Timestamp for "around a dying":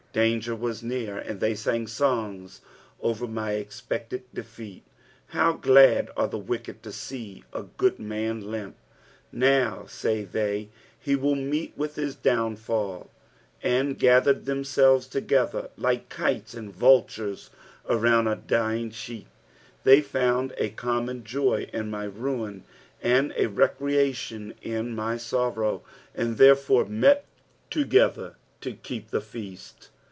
17.87-18.91